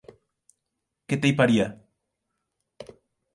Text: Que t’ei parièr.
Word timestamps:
Que 1.07 1.15
t’ei 1.19 1.33
parièr. 1.41 1.69